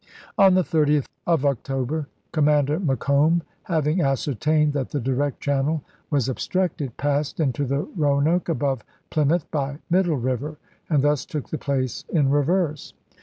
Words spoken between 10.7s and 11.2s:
and